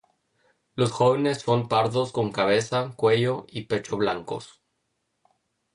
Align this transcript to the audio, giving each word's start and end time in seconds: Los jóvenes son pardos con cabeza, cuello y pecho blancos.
Los 0.73 0.91
jóvenes 0.93 1.41
son 1.43 1.67
pardos 1.67 2.11
con 2.11 2.31
cabeza, 2.31 2.91
cuello 2.95 3.45
y 3.47 3.65
pecho 3.67 3.97
blancos. 3.97 4.63